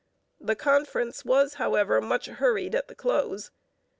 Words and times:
The 0.39 0.55
conference 0.55 1.23
was, 1.23 1.53
however, 1.61 2.01
much 2.01 2.25
hurried 2.25 2.73
at 2.73 2.87
the 2.87 2.95
close. 2.95 3.51